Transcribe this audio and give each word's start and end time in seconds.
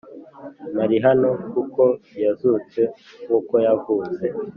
Ntari 0.73 0.97
hano 1.05 1.29
kuko 1.53 1.83
yazutse 2.23 2.81
nk’uko 3.23 3.53
yavuze 3.65 4.25